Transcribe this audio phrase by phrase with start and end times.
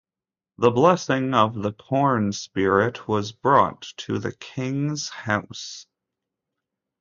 [0.57, 5.85] The blessing of the corn-spirit was brought to the king's house.